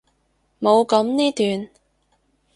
[0.59, 1.69] 冇噉呢段！